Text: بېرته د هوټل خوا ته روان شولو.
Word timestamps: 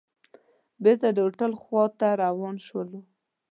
بېرته 0.83 1.07
د 1.13 1.17
هوټل 1.25 1.51
خوا 1.61 1.83
ته 1.99 2.07
روان 2.23 2.55
شولو. 2.65 2.99